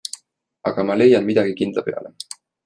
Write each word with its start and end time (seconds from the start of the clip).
Aga 0.69 0.85
ma 0.87 0.95
leian 1.01 1.27
midagi 1.27 1.53
kindla 1.61 1.85
peale. 1.91 2.13